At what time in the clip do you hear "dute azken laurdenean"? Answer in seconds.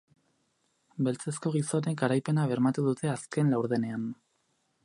2.89-4.13